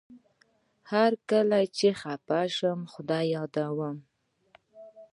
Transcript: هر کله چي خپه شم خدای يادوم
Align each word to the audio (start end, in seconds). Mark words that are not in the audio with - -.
هر 0.91 1.11
کله 1.29 1.59
چي 1.77 1.89
خپه 2.01 2.39
شم 2.55 2.79
خدای 2.93 3.25
يادوم 3.35 3.97